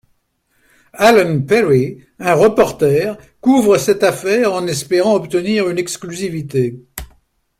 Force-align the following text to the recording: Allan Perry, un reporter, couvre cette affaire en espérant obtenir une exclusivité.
Allan 0.93 1.43
Perry, 1.45 2.03
un 2.17 2.33
reporter, 2.33 3.15
couvre 3.39 3.77
cette 3.77 4.01
affaire 4.01 4.51
en 4.51 4.65
espérant 4.65 5.13
obtenir 5.13 5.69
une 5.69 5.77
exclusivité. 5.77 6.83